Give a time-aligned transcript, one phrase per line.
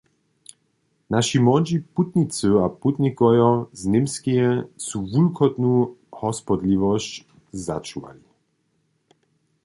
[1.09, 8.23] Naši młodźi putnicy a putnikojo z Němskeje zu wulkotnu hospodliwosć začuwali.